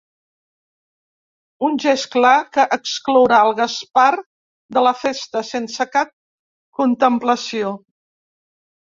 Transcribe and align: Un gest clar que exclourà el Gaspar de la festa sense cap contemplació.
Un 1.67 1.77
gest 1.83 2.07
clar 2.15 2.31
que 2.57 2.65
exclourà 2.79 3.43
el 3.51 3.55
Gaspar 3.61 4.09
de 4.79 4.85
la 4.91 4.97
festa 5.05 5.47
sense 5.53 5.91
cap 5.95 6.15
contemplació. 6.83 7.75